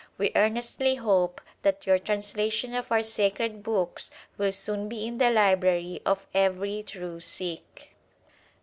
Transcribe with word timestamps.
We 0.17 0.31
earnestly 0.35 0.95
hope 0.95 1.41
that 1.61 1.85
your 1.85 1.99
translation 1.99 2.73
of 2.73 2.91
our 2.91 3.03
sacred 3.03 3.61
books 3.61 4.09
will 4.35 4.51
soon 4.51 4.89
be 4.89 5.05
in 5.05 5.19
the 5.19 5.29
library 5.29 6.01
of 6.07 6.25
every 6.33 6.81
true 6.81 7.19
Sikh. 7.19 7.93